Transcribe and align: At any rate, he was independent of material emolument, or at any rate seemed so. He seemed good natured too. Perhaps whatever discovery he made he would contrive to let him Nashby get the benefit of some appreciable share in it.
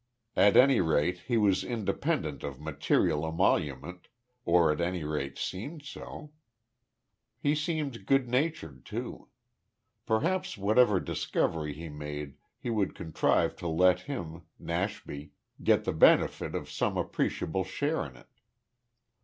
At 0.35 0.57
any 0.57 0.81
rate, 0.81 1.19
he 1.27 1.37
was 1.37 1.63
independent 1.63 2.41
of 2.41 2.59
material 2.59 3.23
emolument, 3.23 4.07
or 4.45 4.71
at 4.71 4.81
any 4.81 5.03
rate 5.03 5.37
seemed 5.37 5.83
so. 5.83 6.31
He 7.37 7.53
seemed 7.53 8.07
good 8.07 8.27
natured 8.27 8.83
too. 8.83 9.29
Perhaps 10.07 10.57
whatever 10.57 10.99
discovery 10.99 11.73
he 11.73 11.87
made 11.87 12.33
he 12.57 12.71
would 12.71 12.95
contrive 12.95 13.55
to 13.57 13.67
let 13.67 13.99
him 13.99 14.41
Nashby 14.57 15.33
get 15.63 15.83
the 15.83 15.93
benefit 15.93 16.55
of 16.55 16.67
some 16.71 16.97
appreciable 16.97 17.63
share 17.63 18.03
in 18.03 18.15
it. 18.15 18.27